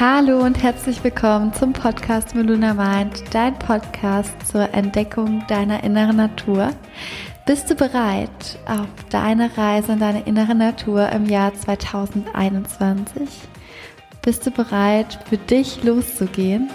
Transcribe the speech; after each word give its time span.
Hallo 0.00 0.38
und 0.38 0.62
herzlich 0.62 1.04
willkommen 1.04 1.52
zum 1.52 1.74
Podcast 1.74 2.34
Meluna 2.34 2.72
Mind, 2.72 3.22
dein 3.30 3.56
Podcast 3.58 4.34
zur 4.46 4.72
Entdeckung 4.72 5.44
deiner 5.48 5.84
inneren 5.84 6.16
Natur. 6.16 6.70
Bist 7.44 7.70
du 7.70 7.74
bereit 7.74 8.58
auf 8.64 8.88
deine 9.10 9.56
Reise 9.56 9.92
in 9.92 10.00
deine 10.00 10.22
innere 10.22 10.54
Natur 10.54 11.10
im 11.10 11.26
Jahr 11.26 11.52
2021? 11.52 13.28
Bist 14.22 14.46
du 14.46 14.50
bereit, 14.50 15.18
für 15.28 15.36
dich 15.36 15.84
loszugehen? 15.84 16.70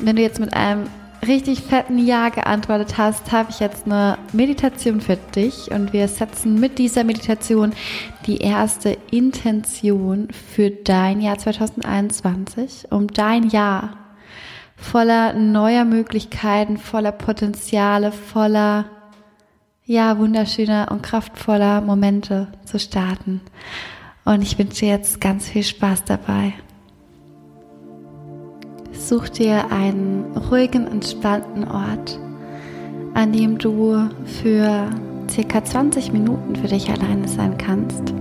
Wenn 0.00 0.16
du 0.16 0.22
jetzt 0.22 0.40
mit 0.40 0.52
einem 0.54 0.90
richtig 1.26 1.62
fetten 1.62 1.98
Ja 1.98 2.28
geantwortet 2.28 2.98
hast, 2.98 3.32
habe 3.32 3.50
ich 3.50 3.60
jetzt 3.60 3.86
eine 3.86 4.18
Meditation 4.32 5.00
für 5.00 5.16
dich 5.16 5.70
und 5.70 5.92
wir 5.92 6.08
setzen 6.08 6.60
mit 6.60 6.78
dieser 6.78 7.04
Meditation 7.04 7.72
die 8.26 8.38
erste 8.38 8.96
Intention 9.10 10.28
für 10.30 10.70
dein 10.70 11.20
Jahr 11.20 11.38
2021, 11.38 12.90
um 12.90 13.08
dein 13.08 13.48
Jahr 13.48 13.96
voller 14.76 15.32
neuer 15.32 15.84
Möglichkeiten, 15.84 16.76
voller 16.76 17.12
Potenziale, 17.12 18.12
voller 18.12 18.86
ja, 19.84 20.18
wunderschöner 20.18 20.88
und 20.90 21.02
kraftvoller 21.02 21.80
Momente 21.80 22.48
zu 22.64 22.78
starten. 22.78 23.40
Und 24.24 24.42
ich 24.42 24.58
wünsche 24.58 24.80
dir 24.80 24.88
jetzt 24.88 25.20
ganz 25.20 25.48
viel 25.48 25.62
Spaß 25.62 26.04
dabei. 26.04 26.54
Such 29.08 29.28
dir 29.28 29.70
einen 29.70 30.24
ruhigen, 30.50 30.88
entspannten 30.88 31.62
Ort, 31.68 32.18
an 33.14 33.32
dem 33.32 33.56
du 33.56 34.08
für 34.24 34.90
circa 35.30 35.62
20 35.62 36.12
Minuten 36.12 36.56
für 36.56 36.66
dich 36.66 36.90
alleine 36.90 37.28
sein 37.28 37.56
kannst. 37.56 38.12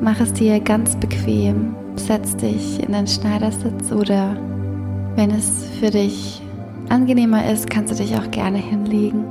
Mach 0.00 0.18
es 0.18 0.32
dir 0.32 0.60
ganz 0.60 0.96
bequem, 0.96 1.76
setz 1.96 2.34
dich 2.36 2.82
in 2.82 2.94
den 2.94 3.06
Schneidersitz 3.06 3.92
oder 3.92 4.34
wenn 5.16 5.30
es 5.30 5.66
für 5.78 5.90
dich 5.90 6.40
angenehmer 6.88 7.44
ist, 7.52 7.68
kannst 7.68 7.92
du 7.92 8.02
dich 8.02 8.16
auch 8.16 8.30
gerne 8.30 8.56
hinlegen. 8.56 9.26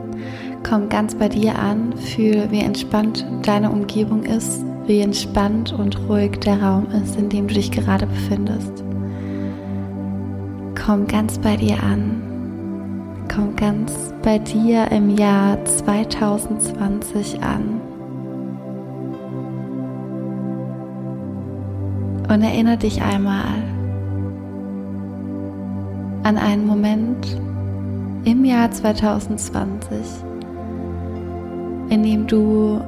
Komm 0.62 0.90
ganz 0.90 1.16
bei 1.16 1.28
dir 1.28 1.58
an, 1.58 1.98
fühl, 1.98 2.52
wie 2.52 2.60
entspannt 2.60 3.26
deine 3.42 3.72
Umgebung 3.72 4.22
ist, 4.22 4.64
wie 4.86 5.00
entspannt 5.00 5.74
und 5.74 5.98
ruhig 6.08 6.40
der 6.42 6.62
Raum 6.62 6.86
ist, 7.04 7.18
in 7.18 7.30
dem 7.30 7.48
du 7.48 7.56
dich 7.56 7.72
gerade 7.72 8.06
befindest. 8.06 8.84
Komm 10.90 11.06
ganz 11.06 11.38
bei 11.38 11.56
dir 11.56 11.84
an. 11.84 12.20
Komm 13.32 13.56
ganz 13.56 14.12
bei 14.24 14.40
dir 14.40 14.92
im 14.92 15.16
Jahr 15.16 15.64
2020 15.64 17.44
an. 17.44 17.80
Und 22.28 22.42
erinnere 22.42 22.78
dich 22.78 23.04
einmal 23.04 23.62
an 26.24 26.40
einen 26.40 26.66
Moment 26.66 27.38
im 28.26 28.44
Jahr 28.44 28.72
2020, 28.72 30.00
in 31.92 32.02
dem 32.02 32.26
du 32.26 32.82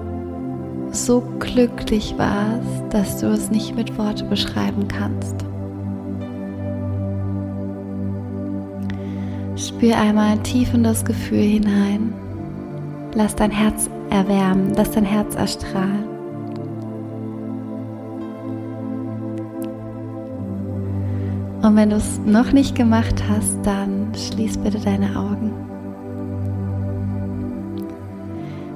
so 0.92 1.22
glücklich 1.38 2.16
warst, 2.18 2.84
dass 2.90 3.20
du 3.20 3.28
es 3.28 3.52
nicht 3.52 3.76
mit 3.76 3.96
Worte 4.00 4.24
beschreiben 4.24 4.88
kannst. 4.88 5.51
Spür 9.82 9.98
einmal 9.98 10.38
tief 10.44 10.76
in 10.76 10.84
das 10.84 11.04
Gefühl 11.04 11.42
hinein. 11.42 12.14
Lass 13.16 13.36
dein 13.36 13.50
Herz 13.50 13.90
erwärmen, 14.12 14.74
lass 14.76 14.92
dein 14.92 15.06
Herz 15.06 15.34
erstrahlen. 15.34 16.06
Und 21.64 21.76
wenn 21.76 21.90
du 21.90 21.96
es 21.96 22.20
noch 22.24 22.52
nicht 22.52 22.76
gemacht 22.76 23.24
hast, 23.28 23.58
dann 23.64 24.12
schließ 24.14 24.60
bitte 24.60 24.78
deine 24.78 25.16
Augen. 25.18 25.52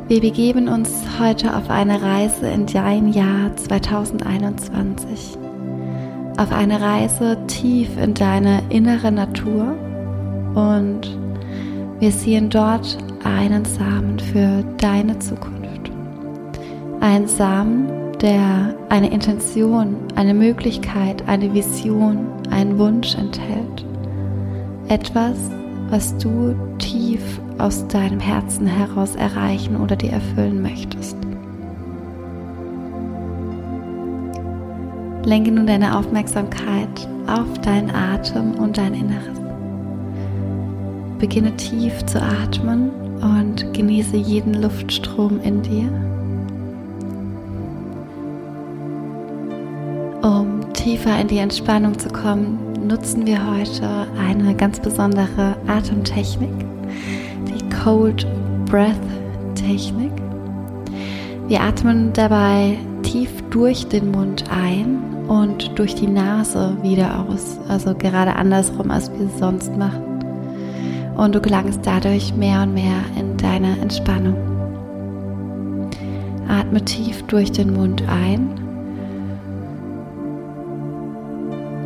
Wir 0.08 0.22
begeben 0.22 0.68
uns 0.68 0.92
heute 1.20 1.56
auf 1.56 1.70
eine 1.70 2.02
Reise 2.02 2.48
in 2.48 2.66
dein 2.66 3.14
Jahr 3.14 3.56
2021. 3.56 5.38
Auf 6.38 6.52
eine 6.52 6.82
Reise 6.82 7.38
tief 7.46 7.90
in 8.02 8.16
deine 8.16 8.64
innere 8.70 9.12
Natur 9.12 9.78
und 10.56 11.02
wir 12.00 12.12
sehen 12.12 12.50
dort 12.50 12.98
einen 13.24 13.66
Samen 13.66 14.20
für 14.20 14.64
deine 14.78 15.18
Zukunft. 15.20 15.92
Ein 17.02 17.28
Samen, 17.28 17.88
der 18.22 18.76
eine 18.90 19.12
Intention, 19.12 19.96
eine 20.16 20.34
Möglichkeit, 20.34 21.28
eine 21.28 21.54
Vision, 21.54 22.28
einen 22.50 22.78
Wunsch 22.80 23.16
enthält. 23.16 23.86
Etwas, 24.88 25.38
was 25.90 26.18
du 26.18 26.56
tief 26.80 27.22
aus 27.58 27.88
deinem 27.88 28.20
Herzen 28.20 28.66
heraus 28.66 29.16
erreichen 29.16 29.78
oder 29.78 29.96
dir 29.96 30.12
erfüllen 30.12 30.62
möchtest. 30.62 31.18
Lenke 35.24 35.52
nun 35.52 35.68
deine 35.68 35.98
Aufmerksamkeit 35.98 37.08
auf 37.28 37.62
deinen 37.62 37.90
Atem 37.90 38.56
und 38.56 38.78
dein 38.78 38.94
Inneres. 38.94 39.45
Beginne 41.20 41.56
tief 41.56 42.06
zu 42.06 42.22
atmen 42.22 42.92
und 43.22 43.74
genieße 43.74 44.18
jeden 44.18 44.62
Luftstrom 44.62 45.40
in 45.42 45.62
dir. 45.62 45.90
Um 50.22 50.74
tiefer 50.74 51.20
in 51.20 51.28
die 51.28 51.38
Entspannung 51.38 51.98
zu 51.98 52.10
kommen, 52.10 52.58
nutzen 52.86 53.26
wir 53.26 53.40
heute 53.50 54.08
eine 54.20 54.54
ganz 54.56 54.80
besondere 54.80 55.56
Atemtechnik, 55.68 56.54
die 57.48 57.70
Cold 57.70 58.28
Breath 58.66 58.96
Technik. 59.56 60.12
Wir 61.48 61.62
atmen 61.62 62.12
dabei 62.14 62.78
tief 63.04 63.30
durch 63.52 63.88
den 63.88 64.12
Mund 64.12 64.44
ein 64.52 65.02
und 65.28 65.78
durch 65.80 65.96
die 65.96 66.08
Nase 66.08 66.76
wieder 66.82 67.26
aus, 67.28 67.58
also 67.70 67.96
gerade 67.96 68.36
andersrum, 68.36 68.92
als 68.92 69.12
wir 69.12 69.28
es 69.28 69.40
sonst 69.40 69.76
machen 69.78 70.05
und 71.16 71.34
du 71.36 71.42
gelangst 71.42 71.82
dadurch 71.84 72.34
mehr 72.36 72.64
und 72.64 72.74
mehr 72.74 73.02
in 73.18 73.38
deine 73.38 73.80
Entspannung. 73.80 74.36
Atme 76.48 76.84
tief 76.84 77.24
durch 77.24 77.52
den 77.52 77.74
Mund 77.74 78.04
ein. 78.08 78.50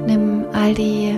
Nimm 0.07 0.45
all 0.53 0.73
die 0.73 1.15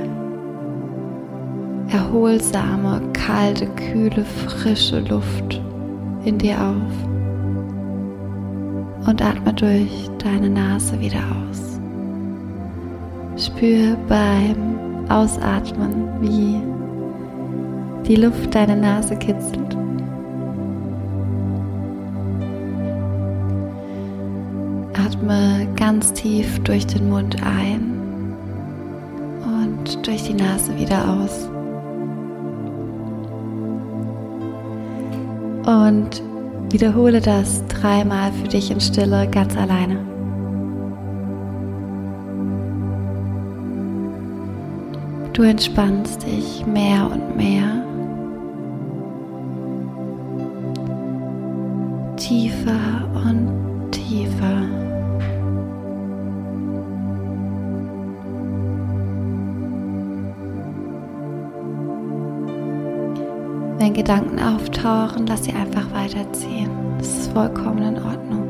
erholsame, 1.89 3.01
kalte, 3.13 3.67
kühle, 3.67 4.25
frische 4.25 4.99
Luft 4.99 5.61
in 6.23 6.37
dir 6.37 6.55
auf 6.55 7.07
und 9.07 9.21
atme 9.21 9.53
durch 9.53 10.09
deine 10.19 10.49
Nase 10.49 10.99
wieder 10.99 11.19
aus. 11.19 11.79
Spür 13.37 13.97
beim 14.07 15.09
Ausatmen, 15.09 16.07
wie 16.21 16.61
die 18.07 18.15
Luft 18.15 18.53
deine 18.55 18.75
Nase 18.75 19.15
kitzelt. 19.15 19.77
Atme 24.93 25.67
ganz 25.75 26.13
tief 26.13 26.59
durch 26.63 26.85
den 26.87 27.09
Mund 27.09 27.37
ein 27.43 28.35
und 29.45 30.05
durch 30.05 30.23
die 30.23 30.33
Nase 30.33 30.75
wieder 30.77 31.09
aus. 31.09 31.49
Und 35.65 36.23
wiederhole 36.71 37.21
das 37.21 37.63
dreimal 37.67 38.31
für 38.31 38.47
dich 38.47 38.71
in 38.71 38.81
Stille 38.81 39.27
ganz 39.29 39.55
alleine. 39.55 39.99
Du 45.33 45.43
entspannst 45.43 46.25
dich 46.25 46.65
mehr 46.65 47.09
und 47.11 47.37
mehr 47.37 47.90
tiefer 52.31 53.09
und 53.25 53.91
tiefer. 53.91 54.61
Wenn 63.79 63.93
Gedanken 63.93 64.39
auftauchen, 64.39 65.27
lass 65.27 65.43
sie 65.43 65.51
einfach 65.51 65.91
weiterziehen. 65.91 66.69
Das 66.99 67.07
ist 67.09 67.33
vollkommen 67.33 67.83
in 67.83 68.01
Ordnung. 68.01 68.47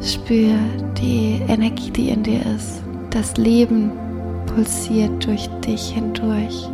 Spür 0.00 0.54
die 0.96 1.42
Energie, 1.46 1.90
die 1.90 2.08
in 2.08 2.22
dir 2.22 2.40
ist. 2.56 2.80
Das 3.10 3.36
Leben 3.36 3.90
pulsiert 4.46 5.26
durch 5.26 5.46
dich 5.60 5.90
hindurch 5.90 6.70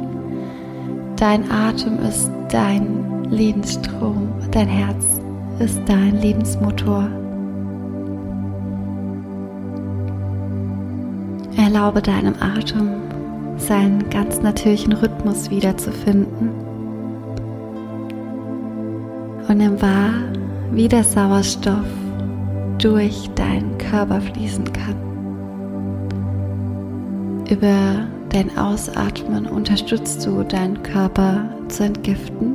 Dein 1.17 1.51
Atem 1.51 1.99
ist 2.01 2.31
dein 2.51 3.25
Lebensstrom, 3.31 4.29
dein 4.51 4.69
Herz 4.69 5.19
ist 5.59 5.81
dein 5.87 6.21
Lebensmotor. 6.21 7.09
Erlaube 11.57 12.03
deinem 12.03 12.35
Atem 12.39 13.01
seinen 13.57 14.11
ganz 14.11 14.43
natürlichen 14.43 14.93
Rhythmus 14.93 15.49
wiederzufinden. 15.51 16.51
Und 19.49 19.57
nimm 19.57 19.81
wahr, 19.81 20.12
wie 20.73 20.89
der 20.89 21.03
Sauerstoff 21.03 21.87
durch 22.77 23.31
deinen 23.35 23.79
Körper 23.79 24.21
fließen 24.21 24.71
kann. 24.71 24.97
Über 27.49 28.07
dein 28.31 28.56
Ausatmen 28.56 29.46
unterstützt 29.46 30.26
du 30.26 30.43
deinen 30.43 30.82
Körper 30.82 31.49
zu 31.69 31.84
entgiften. 31.84 32.55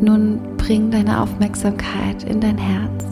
Nun 0.00 0.40
bring 0.56 0.90
deine 0.90 1.20
Aufmerksamkeit 1.20 2.22
in 2.24 2.40
dein 2.40 2.58
Herz 2.58 3.04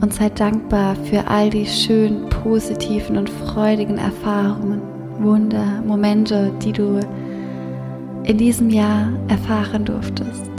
und 0.00 0.12
sei 0.12 0.28
dankbar 0.28 0.94
für 0.94 1.26
all 1.26 1.50
die 1.50 1.66
schönen, 1.66 2.28
positiven 2.28 3.16
und 3.16 3.28
freudigen 3.30 3.98
Erfahrungen, 3.98 4.82
Wunder, 5.18 5.82
Momente, 5.86 6.52
die 6.62 6.72
du 6.72 7.00
in 8.24 8.38
diesem 8.38 8.70
Jahr 8.70 9.08
erfahren 9.28 9.84
durftest. 9.84 10.49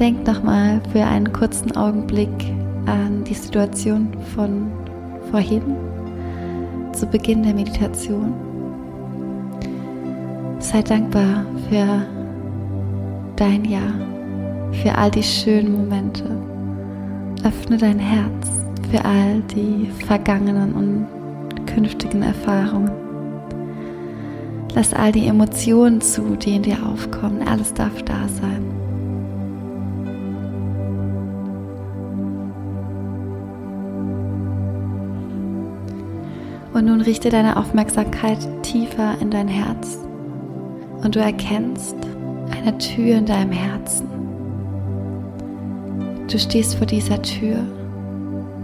Denk 0.00 0.26
nochmal 0.26 0.80
für 0.92 1.04
einen 1.04 1.30
kurzen 1.30 1.76
Augenblick 1.76 2.30
an 2.86 3.22
die 3.24 3.34
Situation 3.34 4.08
von 4.34 4.72
vorhin, 5.30 5.76
zu 6.94 7.04
Beginn 7.04 7.42
der 7.42 7.52
Meditation. 7.52 8.32
Sei 10.58 10.80
dankbar 10.80 11.44
für 11.68 12.06
dein 13.36 13.66
Jahr, 13.66 13.92
für 14.82 14.96
all 14.96 15.10
die 15.10 15.22
schönen 15.22 15.72
Momente. 15.72 16.24
Öffne 17.44 17.76
dein 17.76 17.98
Herz 17.98 18.48
für 18.90 19.04
all 19.04 19.42
die 19.54 19.86
vergangenen 20.06 20.72
und 20.72 21.66
künftigen 21.66 22.22
Erfahrungen. 22.22 22.90
Lass 24.74 24.94
all 24.94 25.12
die 25.12 25.26
Emotionen 25.26 26.00
zu, 26.00 26.36
die 26.36 26.56
in 26.56 26.62
dir 26.62 26.78
aufkommen. 26.86 27.46
Alles 27.46 27.74
darf 27.74 28.02
da 28.04 28.26
sein. 28.28 28.79
Und 36.72 36.86
nun 36.86 37.00
richte 37.00 37.30
deine 37.30 37.56
Aufmerksamkeit 37.56 38.38
tiefer 38.62 39.16
in 39.20 39.30
dein 39.30 39.48
Herz 39.48 39.98
und 41.02 41.16
du 41.16 41.20
erkennst 41.20 41.96
eine 42.56 42.76
Tür 42.78 43.16
in 43.16 43.26
deinem 43.26 43.52
Herzen. 43.52 44.08
Du 46.30 46.38
stehst 46.38 46.76
vor 46.76 46.86
dieser 46.86 47.20
Tür, 47.22 47.58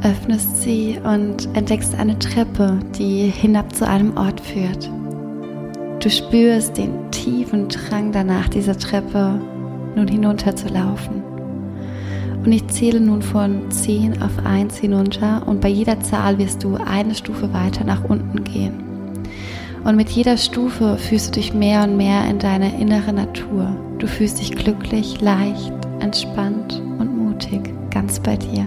öffnest 0.03 0.63
sie 0.63 0.99
und 1.03 1.49
entdeckst 1.57 1.99
eine 1.99 2.19
Treppe, 2.19 2.79
die 2.97 3.27
hinab 3.27 3.75
zu 3.75 3.87
einem 3.87 4.17
Ort 4.17 4.41
führt. 4.41 4.89
Du 5.99 6.11
spürst 6.11 6.77
den 6.77 7.11
tiefen 7.11 7.69
Drang 7.69 8.13
danach, 8.13 8.49
diese 8.49 8.77
Treppe 8.77 9.41
nun 9.97 10.07
hinunter 10.07 10.55
zu 10.55 10.69
laufen. 10.69 11.23
Und 12.47 12.53
ich 12.53 12.69
zähle 12.69 13.01
nun 13.01 13.23
von 13.23 13.69
10 13.73 14.23
auf 14.23 14.47
1 14.47 14.77
hinunter 14.77 15.43
und 15.49 15.61
bei 15.61 15.69
jeder 15.69 15.99
Zahl 15.99 16.39
wirst 16.39 16.63
du 16.63 16.77
eine 16.77 17.17
Stufe 17.17 17.53
weiter 17.53 17.83
nach 17.83 18.05
unten 18.05 18.45
gehen. 18.45 18.85
Und 19.83 19.97
mit 19.97 20.11
jeder 20.11 20.37
Stufe 20.37 20.97
fühlst 20.97 21.29
du 21.29 21.41
dich 21.41 21.53
mehr 21.53 21.83
und 21.83 21.97
mehr 21.97 22.25
in 22.31 22.39
deine 22.39 22.81
innere 22.81 23.13
Natur. 23.13 23.77
Du 23.99 24.07
fühlst 24.07 24.39
dich 24.39 24.53
glücklich, 24.53 25.21
leicht, 25.21 25.73
entspannt 25.99 26.81
und 27.01 27.19
mutig, 27.19 27.75
ganz 27.91 28.21
bei 28.21 28.37
dir. 28.37 28.65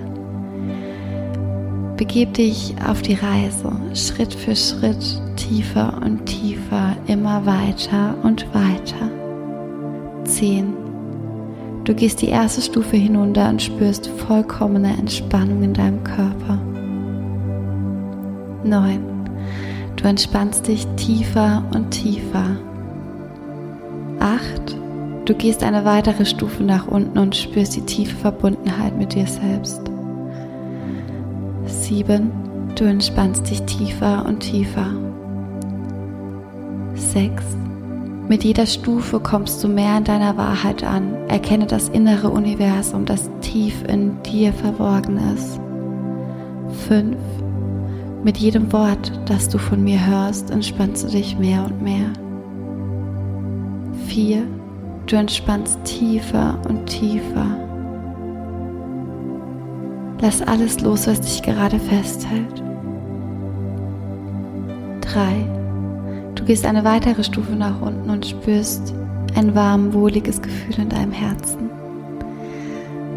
Begib 1.95 2.33
dich 2.33 2.75
auf 2.85 3.01
die 3.01 3.15
Reise, 3.15 3.71
Schritt 3.93 4.33
für 4.33 4.57
Schritt, 4.57 5.21
tiefer 5.37 6.01
und 6.03 6.25
tiefer, 6.25 6.97
immer 7.07 7.45
weiter 7.45 8.13
und 8.23 8.45
weiter. 8.53 9.09
10. 10.25 10.78
Du 11.89 11.95
gehst 11.95 12.21
die 12.21 12.27
erste 12.27 12.61
Stufe 12.61 12.97
hinunter 12.97 13.49
und 13.49 13.63
spürst 13.63 14.05
vollkommene 14.05 14.95
Entspannung 14.95 15.63
in 15.63 15.73
deinem 15.73 16.03
Körper. 16.03 16.59
9. 18.63 18.99
Du 19.95 20.07
entspannst 20.07 20.67
dich 20.67 20.85
tiefer 20.97 21.63
und 21.73 21.89
tiefer. 21.89 22.45
8. 24.19 24.77
Du 25.25 25.33
gehst 25.33 25.63
eine 25.63 25.83
weitere 25.83 26.27
Stufe 26.27 26.61
nach 26.61 26.87
unten 26.87 27.17
und 27.17 27.35
spürst 27.35 27.75
die 27.75 27.81
tiefe 27.81 28.17
Verbundenheit 28.17 28.95
mit 28.95 29.15
dir 29.15 29.25
selbst. 29.25 29.81
7. 31.65 32.31
Du 32.75 32.83
entspannst 32.83 33.49
dich 33.49 33.63
tiefer 33.63 34.27
und 34.27 34.41
tiefer. 34.41 34.91
6. 36.93 37.43
Mit 38.29 38.43
jeder 38.43 38.67
Stufe 38.67 39.19
kommst 39.19 39.63
du 39.63 39.67
mehr 39.67 39.97
in 39.97 40.03
deiner 40.03 40.37
Wahrheit 40.37 40.83
an. 40.83 41.15
Erkenne 41.29 41.65
das 41.65 41.89
innere 41.89 42.29
Universum, 42.29 43.03
das 43.03 43.27
tief 43.41 43.83
in 43.87 44.21
dir 44.21 44.53
verborgen 44.53 45.17
ist. 45.33 45.59
5. 46.87 47.17
Mit 48.23 48.37
jedem 48.37 48.71
Wort, 48.71 49.11
das 49.25 49.49
du 49.49 49.57
von 49.57 49.83
mir 49.83 50.05
hörst, 50.05 50.51
entspannst 50.51 51.05
du 51.05 51.07
dich 51.07 51.39
mehr 51.39 51.65
und 51.65 51.81
mehr. 51.81 52.13
4. 54.05 54.43
Du 55.07 55.15
entspannst 55.15 55.83
tiefer 55.83 56.59
und 56.69 56.85
tiefer. 56.85 57.47
Lass 60.21 60.43
alles 60.43 60.81
los, 60.81 61.07
was 61.07 61.19
dich 61.21 61.41
gerade 61.41 61.79
festhält. 61.79 62.61
3. 65.01 65.58
Du 66.39 66.45
gehst 66.45 66.65
eine 66.65 66.85
weitere 66.85 67.21
Stufe 67.21 67.51
nach 67.51 67.81
unten 67.81 68.09
und 68.09 68.25
spürst 68.25 68.93
ein 69.35 69.53
warm, 69.53 69.93
wohliges 69.93 70.41
Gefühl 70.41 70.79
in 70.79 70.87
deinem 70.87 71.11
Herzen. 71.11 71.69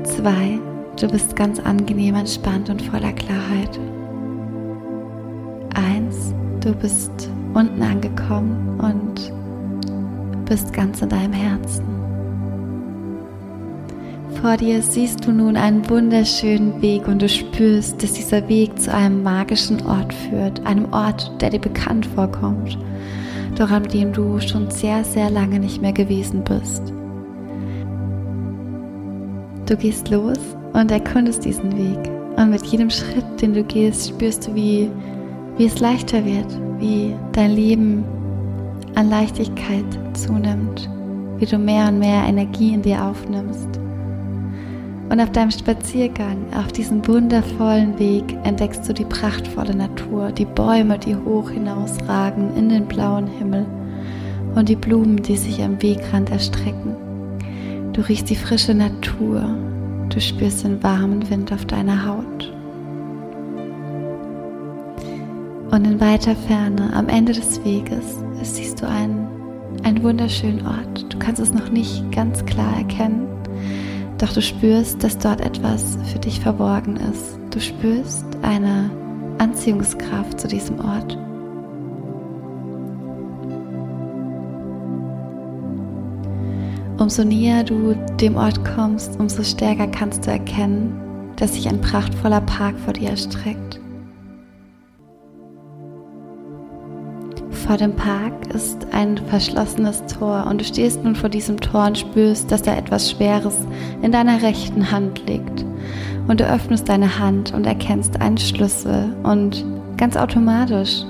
2. 0.02 0.58
Du 1.00 1.06
bist 1.06 1.36
ganz 1.36 1.60
angenehm 1.60 2.16
entspannt 2.16 2.68
und 2.68 2.82
voller 2.82 3.12
Klarheit. 3.12 3.78
1. 5.74 6.34
Du 6.62 6.74
bist 6.74 7.30
unten 7.54 7.80
angekommen 7.80 8.80
und 8.80 9.32
bist 10.44 10.72
ganz 10.72 11.00
in 11.00 11.08
deinem 11.08 11.32
Herzen. 11.32 11.91
Vor 14.42 14.56
dir 14.56 14.82
siehst 14.82 15.24
du 15.24 15.30
nun 15.30 15.56
einen 15.56 15.88
wunderschönen 15.88 16.82
Weg 16.82 17.06
und 17.06 17.22
du 17.22 17.28
spürst, 17.28 18.02
dass 18.02 18.14
dieser 18.14 18.48
Weg 18.48 18.76
zu 18.76 18.92
einem 18.92 19.22
magischen 19.22 19.86
Ort 19.86 20.12
führt, 20.12 20.66
einem 20.66 20.92
Ort, 20.92 21.30
der 21.40 21.50
dir 21.50 21.60
bekannt 21.60 22.06
vorkommt, 22.06 22.76
doch 23.56 23.70
an 23.70 23.84
dem 23.84 24.12
du 24.12 24.40
schon 24.40 24.68
sehr, 24.68 25.04
sehr 25.04 25.30
lange 25.30 25.60
nicht 25.60 25.80
mehr 25.80 25.92
gewesen 25.92 26.42
bist. 26.42 26.92
Du 29.66 29.76
gehst 29.76 30.10
los 30.10 30.40
und 30.72 30.90
erkundest 30.90 31.44
diesen 31.44 31.70
Weg 31.78 32.10
und 32.36 32.50
mit 32.50 32.66
jedem 32.66 32.90
Schritt, 32.90 33.40
den 33.40 33.54
du 33.54 33.62
gehst, 33.62 34.08
spürst 34.08 34.48
du, 34.48 34.56
wie, 34.56 34.90
wie 35.56 35.66
es 35.66 35.78
leichter 35.78 36.24
wird, 36.24 36.58
wie 36.80 37.14
dein 37.30 37.52
Leben 37.52 38.02
an 38.96 39.08
Leichtigkeit 39.08 39.86
zunimmt, 40.14 40.90
wie 41.38 41.46
du 41.46 41.58
mehr 41.58 41.86
und 41.86 42.00
mehr 42.00 42.24
Energie 42.24 42.74
in 42.74 42.82
dir 42.82 43.04
aufnimmst. 43.04 43.81
Und 45.12 45.20
auf 45.20 45.30
deinem 45.30 45.50
Spaziergang, 45.50 46.38
auf 46.56 46.72
diesem 46.72 47.06
wundervollen 47.06 47.98
Weg, 47.98 48.34
entdeckst 48.44 48.88
du 48.88 48.94
die 48.94 49.04
prachtvolle 49.04 49.76
Natur, 49.76 50.32
die 50.32 50.46
Bäume, 50.46 50.98
die 50.98 51.14
hoch 51.14 51.50
hinausragen 51.50 52.56
in 52.56 52.70
den 52.70 52.86
blauen 52.86 53.26
Himmel 53.26 53.66
und 54.54 54.70
die 54.70 54.76
Blumen, 54.76 55.22
die 55.22 55.36
sich 55.36 55.62
am 55.62 55.82
Wegrand 55.82 56.30
erstrecken. 56.30 56.96
Du 57.92 58.00
riechst 58.00 58.30
die 58.30 58.36
frische 58.36 58.72
Natur, 58.72 59.54
du 60.08 60.18
spürst 60.18 60.64
den 60.64 60.82
warmen 60.82 61.28
Wind 61.28 61.52
auf 61.52 61.66
deiner 61.66 62.06
Haut. 62.06 62.50
Und 65.72 65.84
in 65.86 66.00
weiter 66.00 66.34
Ferne, 66.34 66.90
am 66.94 67.10
Ende 67.10 67.34
des 67.34 67.62
Weges, 67.66 68.16
siehst 68.40 68.80
du 68.80 68.88
einen, 68.88 69.28
einen 69.82 70.02
wunderschönen 70.02 70.66
Ort. 70.66 71.12
Du 71.12 71.18
kannst 71.18 71.42
es 71.42 71.52
noch 71.52 71.68
nicht 71.68 72.10
ganz 72.12 72.42
klar 72.46 72.78
erkennen, 72.78 73.31
doch 74.22 74.32
du 74.32 74.40
spürst, 74.40 75.02
dass 75.02 75.18
dort 75.18 75.40
etwas 75.40 75.98
für 76.12 76.18
dich 76.20 76.38
verborgen 76.38 76.96
ist. 76.96 77.38
Du 77.50 77.60
spürst 77.60 78.24
eine 78.42 78.88
Anziehungskraft 79.38 80.38
zu 80.38 80.46
diesem 80.46 80.78
Ort. 80.78 81.18
Umso 86.98 87.24
näher 87.24 87.64
du 87.64 87.96
dem 88.20 88.36
Ort 88.36 88.64
kommst, 88.64 89.18
umso 89.18 89.42
stärker 89.42 89.88
kannst 89.88 90.24
du 90.24 90.30
erkennen, 90.30 90.94
dass 91.34 91.54
sich 91.54 91.68
ein 91.68 91.80
prachtvoller 91.80 92.42
Park 92.42 92.78
vor 92.78 92.92
dir 92.92 93.10
erstreckt. 93.10 93.81
Vor 97.66 97.76
dem 97.76 97.94
Park 97.94 98.52
ist 98.52 98.86
ein 98.92 99.16
verschlossenes 99.28 100.04
Tor 100.06 100.46
und 100.48 100.60
du 100.60 100.64
stehst 100.64 101.04
nun 101.04 101.14
vor 101.14 101.28
diesem 101.28 101.60
Tor 101.60 101.86
und 101.86 101.98
spürst, 101.98 102.50
dass 102.50 102.62
da 102.62 102.74
etwas 102.74 103.10
Schweres 103.10 103.54
in 104.02 104.10
deiner 104.10 104.42
rechten 104.42 104.90
Hand 104.90 105.22
liegt. 105.28 105.64
Und 106.26 106.40
du 106.40 106.44
öffnest 106.44 106.88
deine 106.88 107.20
Hand 107.20 107.54
und 107.54 107.64
erkennst 107.66 108.20
einen 108.20 108.38
Schlüssel 108.38 109.14
und 109.22 109.64
ganz 109.96 110.16
automatisch 110.16 111.04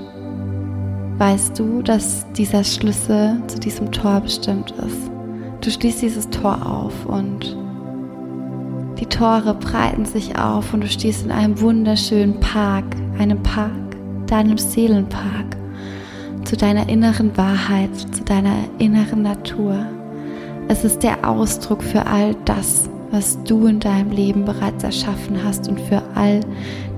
weißt 1.17 1.57
du, 1.57 1.81
dass 1.81 2.25
dieser 2.33 2.63
Schlüssel 2.63 3.41
zu 3.47 3.59
diesem 3.59 3.91
Tor 3.91 4.21
bestimmt 4.21 4.71
ist. 4.71 5.11
Du 5.61 5.71
schließt 5.71 6.01
dieses 6.01 6.29
Tor 6.29 6.65
auf 6.65 7.05
und 7.05 7.57
die 8.99 9.05
Tore 9.07 9.55
breiten 9.55 10.05
sich 10.05 10.37
auf 10.37 10.73
und 10.73 10.81
du 10.81 10.87
stehst 10.87 11.25
in 11.25 11.31
einem 11.31 11.59
wunderschönen 11.59 12.39
Park, 12.39 12.85
einem 13.17 13.41
Park, 13.41 13.71
deinem 14.27 14.57
Seelenpark, 14.57 15.57
zu 16.53 16.57
deiner 16.57 16.87
inneren 16.87 17.35
Wahrheit, 17.35 17.89
zu 18.11 18.23
deiner 18.23 18.53
inneren 18.77 19.23
Natur. 19.23 19.87
Es 20.67 20.83
ist 20.83 21.01
der 21.01 21.27
Ausdruck 21.27 21.81
für 21.81 22.05
all 22.05 22.35
das, 22.45 22.87
was 23.09 23.43
du 23.43 23.65
in 23.65 23.79
deinem 23.79 24.11
Leben 24.11 24.45
bereits 24.45 24.83
erschaffen 24.83 25.43
hast 25.43 25.67
und 25.67 25.81
für 25.81 26.03
all 26.13 26.41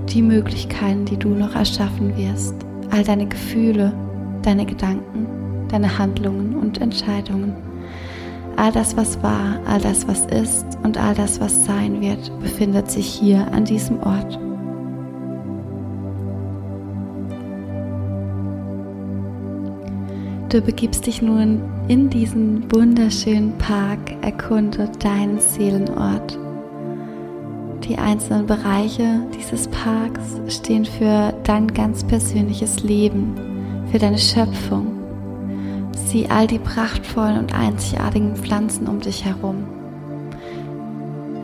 die 0.09 0.21
Möglichkeiten, 0.21 1.05
die 1.05 1.15
du 1.15 1.29
noch 1.29 1.55
erschaffen 1.55 2.17
wirst. 2.17 2.53
All 2.91 3.05
deine 3.05 3.27
Gefühle, 3.27 3.93
deine 4.41 4.65
Gedanken, 4.65 5.25
deine 5.69 5.97
Handlungen 5.97 6.57
und 6.57 6.81
Entscheidungen. 6.81 7.55
All 8.57 8.73
das, 8.73 8.97
was 8.97 9.23
war, 9.23 9.61
all 9.65 9.79
das, 9.79 10.05
was 10.05 10.25
ist 10.25 10.65
und 10.83 10.97
all 10.97 11.15
das, 11.15 11.39
was 11.39 11.63
sein 11.63 12.01
wird, 12.01 12.29
befindet 12.41 12.91
sich 12.91 13.07
hier 13.07 13.47
an 13.53 13.63
diesem 13.63 14.03
Ort. 14.03 14.37
Du 20.55 20.61
begibst 20.61 21.05
dich 21.05 21.21
nun 21.21 21.61
in 21.89 22.09
diesen 22.09 22.71
wunderschönen 22.71 23.57
Park, 23.57 24.15
erkunde 24.21 24.89
deinen 24.99 25.37
Seelenort. 25.37 26.39
Die 27.83 27.97
einzelnen 27.97 28.45
Bereiche 28.45 29.19
dieses 29.37 29.67
Parks 29.67 30.39
stehen 30.47 30.85
für 30.85 31.33
dein 31.43 31.67
ganz 31.67 32.05
persönliches 32.05 32.83
Leben, 32.83 33.35
für 33.91 33.99
deine 33.99 34.17
Schöpfung. 34.17 34.87
Sieh 35.91 36.25
all 36.29 36.47
die 36.47 36.59
prachtvollen 36.59 37.37
und 37.37 37.53
einzigartigen 37.53 38.37
Pflanzen 38.37 38.87
um 38.87 39.01
dich 39.01 39.25
herum. 39.25 39.65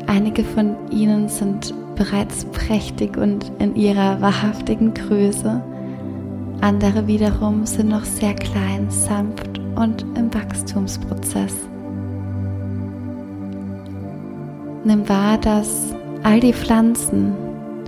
Einige 0.08 0.46
von 0.46 0.89
ihnen 0.89 1.27
sind 1.27 1.74
bereits 1.98 2.46
prächtig 2.46 3.18
und 3.18 3.51
in 3.60 3.75
ihrer 3.75 4.22
wahrhaftigen 4.22 4.94
Größe. 4.94 5.62
Andere 6.62 7.08
wiederum 7.08 7.65
sind 7.65 7.89
noch 7.89 8.06
sehr 8.06 8.36
klein, 8.36 8.88
sanft 8.89 9.60
und 9.75 10.06
im 10.15 10.32
Wachstumsprozess. 10.32 11.56
Nimm 14.84 15.10
wahr, 15.10 15.39
dass 15.39 15.94
all 16.22 16.39
die 16.39 16.53
Pflanzen 16.53 17.34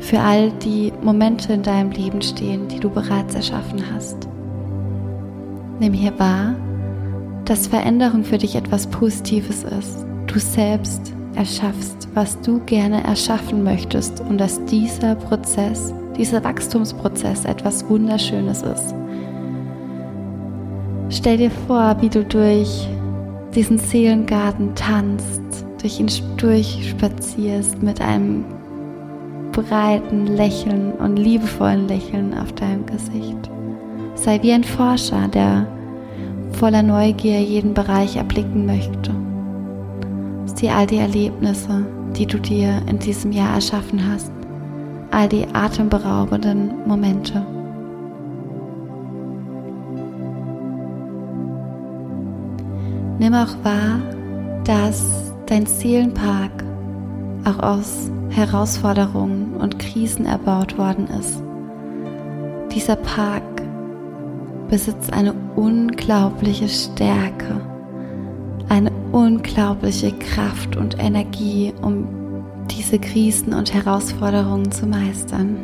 für 0.01 0.19
all 0.19 0.51
die 0.53 0.91
Momente 1.01 1.53
in 1.53 1.61
deinem 1.61 1.91
Leben 1.91 2.21
stehen, 2.21 2.67
die 2.67 2.79
du 2.79 2.89
bereits 2.89 3.35
erschaffen 3.35 3.83
hast. 3.93 4.27
Nimm 5.79 5.93
hier 5.93 6.17
wahr, 6.19 6.55
dass 7.45 7.67
Veränderung 7.67 8.23
für 8.23 8.37
dich 8.37 8.55
etwas 8.55 8.87
Positives 8.87 9.63
ist. 9.63 10.05
Du 10.27 10.39
selbst 10.39 11.13
erschaffst, 11.35 12.07
was 12.15 12.39
du 12.41 12.59
gerne 12.65 13.03
erschaffen 13.03 13.63
möchtest 13.63 14.19
und 14.21 14.39
dass 14.39 14.63
dieser 14.65 15.15
Prozess 15.15 15.93
dieser 16.17 16.43
Wachstumsprozess 16.43 17.45
etwas 17.45 17.87
Wunderschönes 17.89 18.61
ist. 18.61 18.93
Stell 21.09 21.37
dir 21.37 21.51
vor, 21.67 21.95
wie 22.01 22.09
du 22.09 22.23
durch 22.23 22.87
diesen 23.53 23.77
Seelengarten 23.77 24.73
tanzt, 24.75 25.41
durch 25.79 25.99
ihn 25.99 26.09
durchspazierst 26.37 27.83
mit 27.83 28.01
einem 28.01 28.45
breiten 29.51 30.27
Lächeln 30.27 30.93
und 30.93 31.17
liebevollen 31.17 31.87
Lächeln 31.87 32.35
auf 32.37 32.51
deinem 32.53 32.85
Gesicht. 32.85 33.37
Sei 34.15 34.41
wie 34.41 34.53
ein 34.53 34.63
Forscher, 34.63 35.27
der 35.27 35.67
voller 36.53 36.81
Neugier 36.81 37.41
jeden 37.41 37.73
Bereich 37.73 38.15
erblicken 38.15 38.65
möchte. 38.65 39.11
Sieh 40.45 40.69
all 40.69 40.87
die 40.87 40.97
Erlebnisse, 40.97 41.85
die 42.17 42.25
du 42.25 42.39
dir 42.39 42.81
in 42.87 42.99
diesem 42.99 43.31
Jahr 43.31 43.55
erschaffen 43.55 44.01
hast 44.11 44.31
all 45.13 45.29
die 45.29 45.45
atemberaubenden 45.53 46.87
Momente. 46.87 47.45
Nimm 53.19 53.33
auch 53.35 53.55
wahr, 53.63 53.99
dass 54.65 55.33
dein 55.45 55.65
Seelenpark 55.65 56.63
auch 57.45 57.59
aus 57.59 58.09
Herausforderungen 58.29 59.55
und 59.57 59.77
Krisen 59.77 60.25
erbaut 60.25 60.77
worden 60.77 61.07
ist. 61.19 61.41
Dieser 62.73 62.95
Park 62.95 63.43
besitzt 64.69 65.13
eine 65.13 65.33
unglaubliche 65.55 66.67
Stärke, 66.67 67.61
eine 68.67 68.91
unglaubliche 69.11 70.11
Kraft 70.13 70.75
und 70.75 70.97
Energie, 70.97 71.71
um 71.83 72.22
diese 72.93 72.99
Krisen 72.99 73.53
und 73.53 73.73
Herausforderungen 73.73 74.71
zu 74.71 74.85
meistern. 74.85 75.57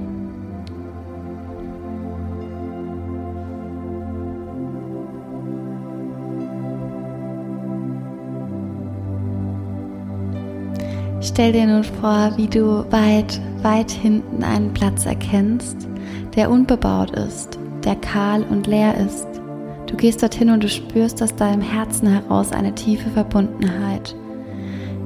Stell 11.21 11.51
dir 11.51 11.67
nun 11.67 11.83
vor, 11.83 12.31
wie 12.37 12.47
du 12.47 12.83
weit, 12.91 13.39
weit 13.61 13.91
hinten 13.91 14.43
einen 14.43 14.73
Platz 14.73 15.05
erkennst, 15.05 15.87
der 16.35 16.49
unbebaut 16.49 17.11
ist, 17.11 17.59
der 17.83 17.95
kahl 17.97 18.41
und 18.43 18.65
leer 18.65 18.97
ist. 18.97 19.27
Du 19.85 19.95
gehst 19.95 20.23
dorthin 20.23 20.49
und 20.49 20.63
du 20.63 20.69
spürst 20.69 21.21
aus 21.21 21.35
deinem 21.35 21.61
Herzen 21.61 22.07
heraus 22.07 22.51
eine 22.51 22.73
tiefe 22.73 23.11
Verbundenheit 23.11 24.15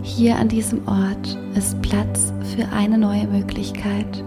hier 0.04 0.36
an 0.36 0.50
diesem 0.50 0.86
Ort 0.86 1.38
ist 1.56 1.82
Platz 1.82 2.34
für 2.56 2.68
eine 2.76 2.98
neue 2.98 3.26
Möglichkeit. 3.26 4.24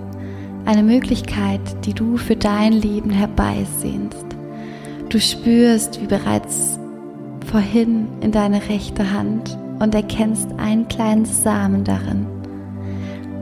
Eine 0.65 0.83
Möglichkeit, 0.83 1.61
die 1.85 1.93
du 1.93 2.17
für 2.17 2.35
dein 2.35 2.73
Leben 2.73 3.11
herbeisehnst. 3.11 4.25
Du 5.11 5.21
spürst, 5.21 6.01
wie 6.01 6.07
bereits 6.07 6.79
vorhin 7.51 8.09
in 8.23 8.33
deine 8.33 8.69
rechte 8.69 9.13
Hand 9.13 9.57
und 9.79 9.95
erkennst 9.95 10.49
einen 10.59 10.89
kleinen 10.89 11.27
Samen 11.27 11.85
darin. 11.85 12.27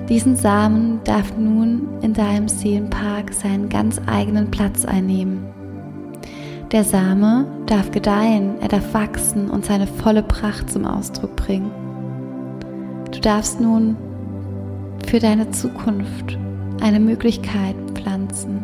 Diesen 0.09 0.37
Samen 0.37 1.01
darf 1.05 1.35
nun 1.39 1.89
in 2.03 2.13
deinem 2.13 2.49
Seelenpark 2.49 3.33
seinen 3.33 3.69
ganz 3.69 4.01
eigenen 4.07 4.51
Platz 4.51 4.85
einnehmen. 4.85 5.47
Der 6.73 6.83
Same 6.83 7.47
darf 7.67 7.93
gedeihen, 7.93 8.57
er 8.61 8.69
darf 8.69 8.93
wachsen 8.93 9.49
und 9.49 9.65
seine 9.65 9.87
volle 9.87 10.25
Pracht 10.25 10.69
zum 10.69 10.85
Ausdruck 10.85 11.37
bringen. 11.37 11.71
Du 13.15 13.21
darfst 13.21 13.61
nun 13.61 13.97
für 15.07 15.21
deine 15.21 15.49
Zukunft 15.51 16.37
eine 16.81 16.99
Möglichkeit 16.99 17.77
pflanzen. 17.95 18.61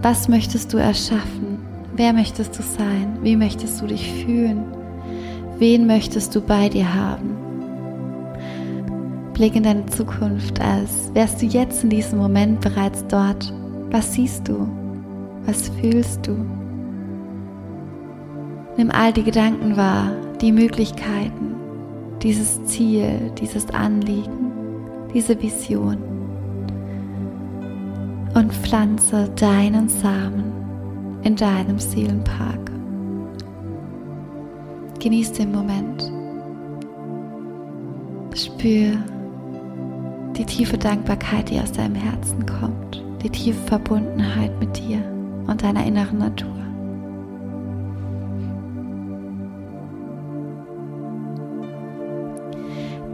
Was 0.00 0.28
möchtest 0.28 0.72
du 0.72 0.78
erschaffen? 0.78 1.58
Wer 1.96 2.12
möchtest 2.12 2.56
du 2.56 2.62
sein? 2.62 3.18
Wie 3.22 3.36
möchtest 3.36 3.82
du 3.82 3.88
dich 3.88 4.10
fühlen? 4.24 4.62
Wen 5.58 5.86
möchtest 5.86 6.34
du 6.36 6.40
bei 6.40 6.68
dir 6.68 6.94
haben? 6.94 7.36
Blick 9.34 9.56
in 9.56 9.64
deine 9.64 9.86
Zukunft, 9.86 10.60
als 10.60 11.10
wärst 11.12 11.42
du 11.42 11.46
jetzt 11.46 11.82
in 11.82 11.90
diesem 11.90 12.18
Moment 12.18 12.60
bereits 12.60 13.04
dort. 13.08 13.52
Was 13.90 14.14
siehst 14.14 14.46
du? 14.46 14.68
Was 15.46 15.68
fühlst 15.80 16.26
du? 16.26 16.36
Nimm 18.76 18.90
all 18.92 19.12
die 19.12 19.24
Gedanken 19.24 19.76
wahr, 19.76 20.12
die 20.40 20.52
Möglichkeiten, 20.52 21.56
dieses 22.22 22.64
Ziel, 22.64 23.32
dieses 23.40 23.68
Anliegen, 23.70 24.52
diese 25.14 25.40
Vision 25.40 25.98
und 28.34 28.52
pflanze 28.52 29.28
deinen 29.36 29.88
Samen 29.88 30.52
in 31.22 31.36
deinem 31.36 31.78
Seelenpark. 31.78 32.70
Genieß 35.00 35.32
den 35.32 35.52
Moment. 35.52 36.12
Spür 38.34 38.96
die 40.36 40.44
tiefe 40.44 40.78
Dankbarkeit, 40.78 41.50
die 41.50 41.58
aus 41.60 41.72
deinem 41.72 41.96
Herzen 41.96 42.46
kommt, 42.46 43.02
die 43.22 43.30
tiefe 43.30 43.60
Verbundenheit 43.66 44.58
mit 44.60 44.78
dir 44.78 45.02
und 45.46 45.62
deiner 45.62 45.84
inneren 45.84 46.18
Natur. 46.18 46.59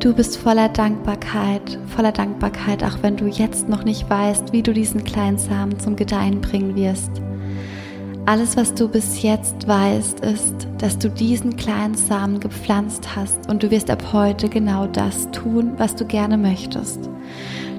Du 0.06 0.14
bist 0.14 0.36
voller 0.36 0.68
Dankbarkeit, 0.68 1.80
voller 1.88 2.12
Dankbarkeit, 2.12 2.84
auch 2.84 3.02
wenn 3.02 3.16
du 3.16 3.26
jetzt 3.26 3.68
noch 3.68 3.82
nicht 3.82 4.08
weißt, 4.08 4.52
wie 4.52 4.62
du 4.62 4.72
diesen 4.72 5.02
kleinen 5.02 5.36
Samen 5.36 5.80
zum 5.80 5.96
Gedeihen 5.96 6.40
bringen 6.40 6.76
wirst. 6.76 7.10
Alles, 8.24 8.56
was 8.56 8.72
du 8.72 8.86
bis 8.86 9.22
jetzt 9.22 9.66
weißt, 9.66 10.20
ist, 10.20 10.68
dass 10.78 10.96
du 10.96 11.10
diesen 11.10 11.56
kleinen 11.56 11.96
Samen 11.96 12.38
gepflanzt 12.38 13.16
hast 13.16 13.50
und 13.50 13.64
du 13.64 13.72
wirst 13.72 13.90
ab 13.90 14.12
heute 14.12 14.48
genau 14.48 14.86
das 14.86 15.28
tun, 15.32 15.72
was 15.76 15.96
du 15.96 16.04
gerne 16.04 16.38
möchtest. 16.38 17.10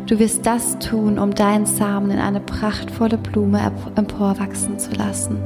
Du 0.05 0.19
wirst 0.19 0.45
das 0.45 0.77
tun, 0.79 1.19
um 1.19 1.33
deinen 1.33 1.65
Samen 1.65 2.11
in 2.11 2.19
eine 2.19 2.41
prachtvolle 2.41 3.19
Blume 3.19 3.71
emporwachsen 3.95 4.77
zu 4.79 4.91
lassen. 4.95 5.37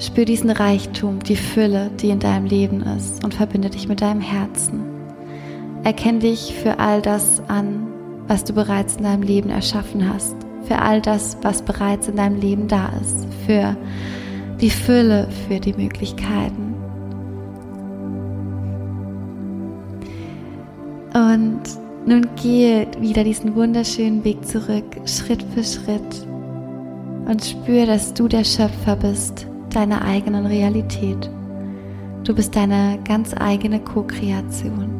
Spür 0.00 0.24
diesen 0.24 0.50
Reichtum, 0.50 1.20
die 1.20 1.36
Fülle, 1.36 1.92
die 2.00 2.10
in 2.10 2.18
deinem 2.18 2.46
Leben 2.46 2.82
ist 2.82 3.22
und 3.22 3.34
verbinde 3.34 3.70
dich 3.70 3.86
mit 3.86 4.00
deinem 4.00 4.20
Herzen. 4.20 4.89
Erkenn 5.84 6.20
dich 6.20 6.54
für 6.54 6.78
all 6.78 7.02
das 7.02 7.42
an, 7.48 7.86
was 8.26 8.44
du 8.44 8.52
bereits 8.52 8.96
in 8.96 9.04
deinem 9.04 9.22
Leben 9.22 9.50
erschaffen 9.50 10.12
hast 10.12 10.36
für 10.70 10.78
all 10.80 11.00
das, 11.00 11.36
was 11.42 11.62
bereits 11.62 12.06
in 12.06 12.14
deinem 12.14 12.40
Leben 12.40 12.68
da 12.68 12.90
ist, 13.02 13.26
für 13.44 13.76
die 14.60 14.70
Fülle, 14.70 15.26
für 15.48 15.58
die 15.58 15.72
Möglichkeiten. 15.72 16.76
Und 21.12 21.60
nun 22.06 22.28
gehe 22.40 22.86
wieder 23.00 23.24
diesen 23.24 23.56
wunderschönen 23.56 24.22
Weg 24.22 24.46
zurück, 24.46 24.84
Schritt 25.06 25.42
für 25.54 25.64
Schritt, 25.64 26.26
und 27.26 27.44
spüre, 27.44 27.86
dass 27.86 28.14
du 28.14 28.28
der 28.28 28.44
Schöpfer 28.44 28.94
bist 28.94 29.48
deiner 29.74 30.04
eigenen 30.04 30.46
Realität. 30.46 31.28
Du 32.22 32.32
bist 32.32 32.54
deine 32.54 33.00
ganz 33.04 33.34
eigene 33.36 33.80
Co-Kreation. 33.80 34.99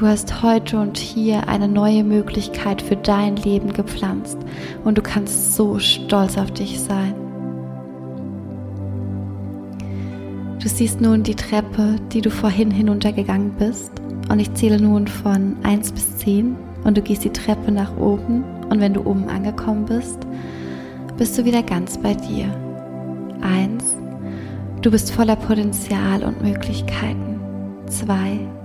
Du 0.00 0.06
hast 0.06 0.42
heute 0.42 0.80
und 0.80 0.96
hier 0.96 1.46
eine 1.46 1.68
neue 1.68 2.04
Möglichkeit 2.04 2.80
für 2.80 2.96
dein 2.96 3.36
Leben 3.36 3.74
gepflanzt 3.74 4.38
und 4.82 4.96
du 4.96 5.02
kannst 5.02 5.54
so 5.54 5.78
stolz 5.78 6.38
auf 6.38 6.50
dich 6.52 6.80
sein. 6.80 7.14
Du 10.58 10.68
siehst 10.68 11.02
nun 11.02 11.22
die 11.22 11.34
Treppe, 11.34 11.96
die 12.12 12.22
du 12.22 12.30
vorhin 12.30 12.70
hinuntergegangen 12.70 13.52
bist 13.58 13.92
und 14.30 14.38
ich 14.38 14.54
zähle 14.54 14.80
nun 14.80 15.06
von 15.06 15.56
1 15.64 15.92
bis 15.92 16.16
10 16.16 16.56
und 16.84 16.96
du 16.96 17.02
gehst 17.02 17.24
die 17.24 17.32
Treppe 17.34 17.70
nach 17.70 17.94
oben 17.98 18.42
und 18.70 18.80
wenn 18.80 18.94
du 18.94 19.02
oben 19.02 19.28
angekommen 19.28 19.84
bist, 19.84 20.20
bist 21.18 21.36
du 21.36 21.44
wieder 21.44 21.62
ganz 21.62 21.98
bei 21.98 22.14
dir. 22.14 22.46
1. 23.42 23.96
Du 24.80 24.90
bist 24.90 25.12
voller 25.12 25.36
Potenzial 25.36 26.24
und 26.24 26.40
Möglichkeiten. 26.40 27.38
2. 27.86 28.59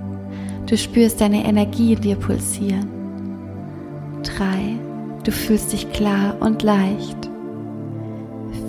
Du 0.68 0.76
spürst 0.78 1.22
deine 1.22 1.46
Energie 1.46 1.94
in 1.94 2.02
dir 2.02 2.16
pulsieren. 2.16 2.90
3. 4.24 4.80
Du 5.24 5.32
fühlst 5.32 5.74
dich 5.74 5.92
klar 5.92 6.36
und 6.40 6.64
leicht. 6.64 7.30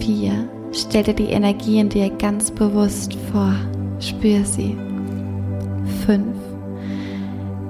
4. 0.01 0.33
Stell 0.73 1.05
dir 1.05 1.15
die 1.15 1.31
Energie 1.31 1.79
in 1.79 1.89
dir 1.89 2.11
ganz 2.11 2.51
bewusst 2.51 3.15
vor. 3.33 3.55
Spür 3.99 4.45
sie. 4.45 4.77
5. 6.07 6.23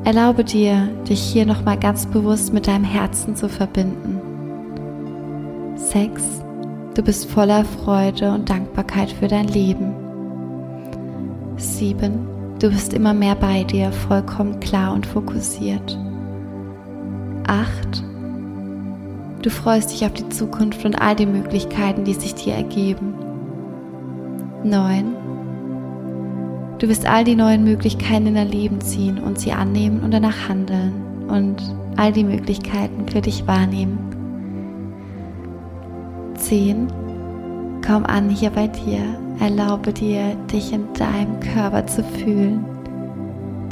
Erlaube 0.05 0.43
dir, 0.43 0.89
dich 1.09 1.21
hier 1.21 1.47
nochmal 1.47 1.79
ganz 1.79 2.07
bewusst 2.07 2.53
mit 2.53 2.67
deinem 2.67 2.85
Herzen 2.85 3.37
zu 3.37 3.49
verbinden. 3.49 4.21
6. 5.77 6.23
Du 6.95 7.03
bist 7.03 7.31
voller 7.31 7.65
Freude 7.65 8.33
und 8.33 8.51
Dankbarkeit 8.51 9.11
für 9.11 9.29
dein 9.29 9.47
Leben. 9.49 9.95
7. 11.57 12.36
Du 12.59 12.71
bist 12.71 12.95
immer 12.95 13.13
mehr 13.13 13.35
bei 13.35 13.65
dir, 13.65 13.93
vollkommen 13.93 14.61
klar 14.61 14.95
und 14.95 15.07
fokussiert. 15.07 15.99
8. 17.47 18.03
Du 19.43 19.51
freust 19.51 19.93
dich 19.93 20.07
auf 20.07 20.15
die 20.15 20.29
Zukunft 20.31 20.85
und 20.87 20.95
all 20.95 21.15
die 21.15 21.27
Möglichkeiten, 21.27 22.05
die 22.05 22.15
sich 22.15 22.35
dir 22.35 22.55
ergeben. 22.55 23.15
9. 24.65 25.15
Du 26.79 26.89
wirst 26.89 27.07
all 27.07 27.25
die 27.25 27.37
neuen 27.37 27.63
Möglichkeiten 27.63 28.27
in 28.27 28.35
dein 28.35 28.49
Leben 28.51 28.81
ziehen 28.81 29.19
und 29.19 29.39
sie 29.39 29.53
annehmen 29.53 30.01
und 30.03 30.13
danach 30.13 30.49
handeln 30.49 30.95
und 31.29 31.63
all 31.97 32.13
die 32.13 32.25
Möglichkeiten 32.25 33.07
für 33.07 33.21
dich 33.21 33.47
wahrnehmen. 33.47 33.99
10. 36.39 36.89
Komm 37.87 38.05
an 38.05 38.29
hier 38.29 38.51
bei 38.51 38.67
dir 38.67 39.03
Erlaube 39.39 39.93
dir, 39.93 40.35
dich 40.51 40.73
in 40.73 40.93
deinem 40.95 41.39
Körper 41.41 41.87
zu 41.87 42.03
fühlen, 42.03 42.65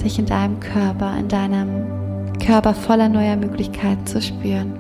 dich 0.03 0.19
in 0.19 0.27
deinem 0.27 0.61
Körper, 0.61 1.17
in 1.19 1.29
deinem 1.29 2.33
Körper 2.45 2.75
voller 2.75 3.09
neuer 3.09 3.37
Möglichkeiten 3.37 4.05
zu 4.07 4.21
spüren. 4.21 4.79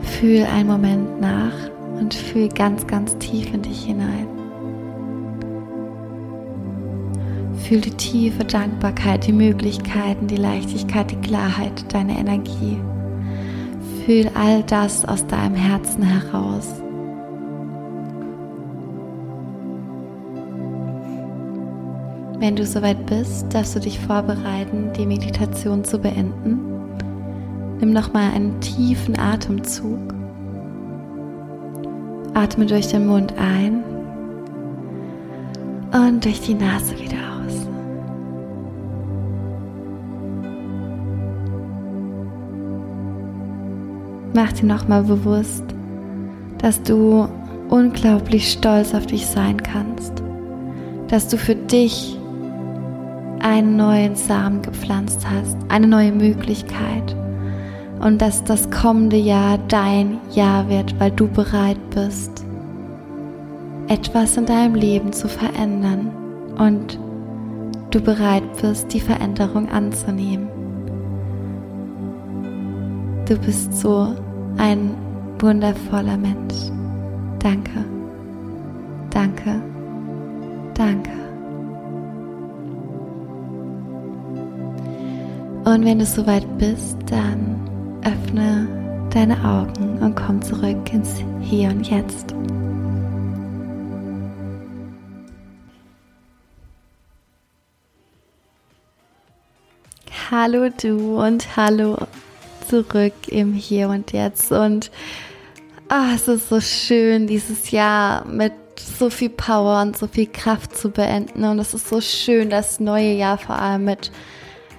Fühl 0.00 0.44
einen 0.44 0.68
Moment 0.68 1.20
nach 1.20 1.52
und 1.98 2.14
fühl 2.14 2.48
ganz, 2.48 2.86
ganz 2.86 3.18
tief 3.18 3.52
in 3.52 3.60
dich 3.60 3.84
hinein. 3.84 4.26
Fühl 7.68 7.80
die 7.80 7.90
tiefe 7.90 8.44
Dankbarkeit, 8.44 9.26
die 9.26 9.32
Möglichkeiten, 9.32 10.26
die 10.26 10.36
Leichtigkeit, 10.36 11.10
die 11.10 11.16
Klarheit, 11.16 11.84
deine 11.92 12.18
Energie. 12.18 12.78
Fühl 14.04 14.28
all 14.34 14.64
das 14.64 15.04
aus 15.04 15.24
deinem 15.28 15.54
Herzen 15.54 16.02
heraus. 16.02 16.82
Wenn 22.40 22.56
du 22.56 22.66
soweit 22.66 23.06
bist, 23.06 23.54
darfst 23.54 23.76
du 23.76 23.78
dich 23.78 24.00
vorbereiten, 24.00 24.90
die 24.96 25.06
Meditation 25.06 25.84
zu 25.84 25.98
beenden. 25.98 26.58
Nimm 27.78 27.92
nochmal 27.92 28.32
einen 28.32 28.60
tiefen 28.60 29.16
Atemzug. 29.16 30.12
Atme 32.34 32.66
durch 32.66 32.88
den 32.88 33.06
Mund 33.06 33.34
ein 33.38 33.84
und 35.92 36.24
durch 36.24 36.40
die 36.40 36.54
Nase 36.54 36.98
wieder 36.98 37.21
Mach 44.34 44.52
dir 44.52 44.66
nochmal 44.66 45.02
bewusst, 45.02 45.64
dass 46.58 46.82
du 46.82 47.28
unglaublich 47.68 48.52
stolz 48.52 48.94
auf 48.94 49.06
dich 49.06 49.26
sein 49.26 49.62
kannst, 49.62 50.22
dass 51.08 51.28
du 51.28 51.36
für 51.36 51.54
dich 51.54 52.18
einen 53.40 53.76
neuen 53.76 54.14
Samen 54.14 54.62
gepflanzt 54.62 55.26
hast, 55.28 55.56
eine 55.68 55.86
neue 55.86 56.12
Möglichkeit. 56.12 57.16
Und 58.00 58.20
dass 58.20 58.42
das 58.42 58.68
kommende 58.70 59.16
Jahr 59.16 59.58
dein 59.68 60.18
Jahr 60.32 60.68
wird, 60.68 60.98
weil 60.98 61.12
du 61.12 61.28
bereit 61.28 61.78
bist, 61.94 62.44
etwas 63.88 64.36
in 64.36 64.46
deinem 64.46 64.74
Leben 64.74 65.12
zu 65.12 65.28
verändern. 65.28 66.10
Und 66.58 66.98
du 67.90 68.00
bereit 68.00 68.42
bist, 68.60 68.92
die 68.92 69.00
Veränderung 69.00 69.68
anzunehmen. 69.68 70.61
Du 73.32 73.38
bist 73.38 73.72
so 73.72 74.14
ein 74.58 74.94
wundervoller 75.38 76.18
Mensch. 76.18 76.70
Danke, 77.38 77.82
danke, 79.08 79.62
danke. 80.74 81.10
Und 85.64 85.82
wenn 85.82 85.98
du 85.98 86.04
soweit 86.04 86.46
bist, 86.58 86.98
dann 87.06 87.58
öffne 88.04 88.68
deine 89.14 89.42
Augen 89.42 89.96
und 90.02 90.14
komm 90.14 90.42
zurück 90.42 90.92
ins 90.92 91.24
Hier 91.40 91.70
und 91.70 91.88
Jetzt. 91.88 92.34
Hallo 100.30 100.68
du 100.82 101.18
und 101.18 101.56
hallo 101.56 101.96
zurück 102.72 103.12
im 103.28 103.52
Hier 103.52 103.90
und 103.90 104.12
Jetzt. 104.12 104.50
Und 104.50 104.90
ah, 105.88 106.12
es 106.14 106.26
ist 106.26 106.48
so 106.48 106.58
schön, 106.58 107.26
dieses 107.26 107.70
Jahr 107.70 108.24
mit 108.24 108.54
so 108.78 109.10
viel 109.10 109.28
Power 109.28 109.82
und 109.82 109.98
so 109.98 110.06
viel 110.06 110.26
Kraft 110.26 110.74
zu 110.74 110.88
beenden. 110.88 111.44
Und 111.44 111.58
es 111.58 111.74
ist 111.74 111.90
so 111.90 112.00
schön, 112.00 112.48
das 112.48 112.80
neue 112.80 113.12
Jahr 113.12 113.36
vor 113.36 113.58
allem 113.58 113.84
mit 113.84 114.10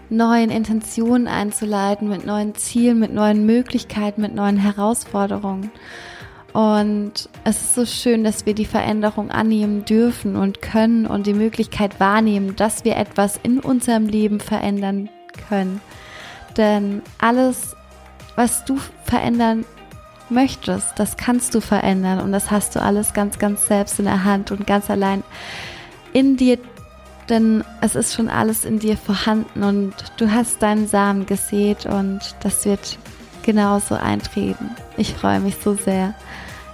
neuen 0.10 0.50
Intentionen 0.50 1.28
einzuleiten, 1.28 2.10
mit 2.10 2.26
neuen 2.26 2.56
Zielen, 2.56 2.98
mit 2.98 3.14
neuen 3.14 3.46
Möglichkeiten, 3.46 4.22
mit 4.22 4.34
neuen 4.34 4.58
Herausforderungen. 4.58 5.70
Und 6.52 7.30
es 7.44 7.62
ist 7.62 7.76
so 7.76 7.86
schön, 7.86 8.24
dass 8.24 8.48
wir 8.48 8.56
die 8.56 8.66
Veränderung 8.66 9.30
annehmen 9.30 9.86
dürfen 9.86 10.36
und 10.36 10.64
können 10.64 11.06
und 11.06 11.28
die 11.28 11.36
Möglichkeit 11.36 12.00
wahrnehmen, 12.00 12.56
dass 12.56 12.86
wir 12.86 12.96
etwas 12.98 13.40
in 13.44 13.60
unserem 13.60 14.08
Leben 14.08 14.40
verändern 14.40 15.10
können. 15.48 15.80
Denn 16.58 17.02
alles, 17.20 17.76
was 18.36 18.66
du 18.66 18.80
verändern 19.06 19.66
möchtest, 20.30 20.98
das 20.98 21.18
kannst 21.18 21.54
du 21.54 21.62
verändern 21.62 22.20
und 22.20 22.32
das 22.32 22.50
hast 22.50 22.76
du 22.76 22.82
alles 22.82 23.14
ganz, 23.14 23.40
ganz 23.40 23.68
selbst 23.68 24.00
in 24.00 24.06
der 24.06 24.24
Hand 24.24 24.52
und 24.52 24.66
ganz 24.66 24.90
allein 24.90 25.24
in 26.14 26.38
dir 26.38 26.58
denn 27.30 27.64
es 27.82 27.96
ist 27.96 28.14
schon 28.14 28.30
alles 28.30 28.66
in 28.66 28.80
dir 28.80 28.98
vorhanden 28.98 29.64
und 29.64 29.94
du 30.18 30.32
hast 30.32 30.62
deinen 30.62 30.88
Samen 30.88 31.26
gesät 31.26 31.86
und 31.86 32.20
das 32.42 32.66
wird 32.66 32.98
genauso 33.44 33.96
eintreten. 33.96 34.72
Ich 34.98 35.14
freue 35.14 35.40
mich 35.40 35.56
so 35.64 35.74
sehr. 35.74 36.14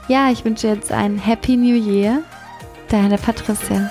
Ja, 0.07 0.31
ich 0.31 0.43
wünsche 0.45 0.67
jetzt 0.67 0.91
ein 0.91 1.17
Happy 1.17 1.55
New 1.55 1.75
Year. 1.75 2.23
Deine 2.89 3.17
Patricia. 3.17 3.89